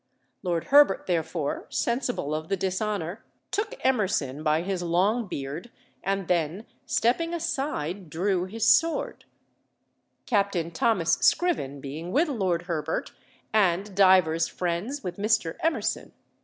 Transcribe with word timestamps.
Lord 0.41 0.63
Herbert 0.73 1.05
therefore, 1.05 1.67
sensible 1.69 2.33
of 2.33 2.49
the 2.49 2.57
dishonour, 2.57 3.23
took 3.51 3.75
Emerson 3.83 4.41
by 4.41 4.63
his 4.63 4.81
long 4.81 5.27
beard, 5.27 5.69
and 6.03 6.27
then, 6.27 6.65
stepping 6.87 7.35
aside, 7.35 8.09
drew 8.09 8.45
his 8.45 8.67
sword; 8.67 9.25
Captain 10.25 10.71
Thomas 10.71 11.19
Scriven 11.21 11.79
being 11.81 12.11
with 12.11 12.29
Lord 12.29 12.63
Herbert, 12.63 13.11
and 13.53 13.95
divers 13.95 14.47
friends 14.47 15.03
with 15.03 15.17
Mr. 15.17 15.55
Emerson. 15.59 16.11